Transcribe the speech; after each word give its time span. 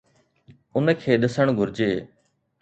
ان 0.79 0.85
کي 1.03 1.11
ڏسڻ 1.25 1.47
گهرجي. 1.61 1.91